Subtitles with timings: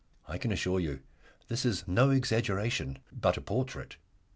[0.27, 1.01] I can assure you
[1.47, 3.97] this is no exaggeration, but a portrait.